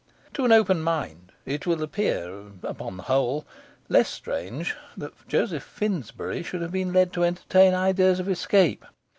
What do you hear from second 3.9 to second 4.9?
strange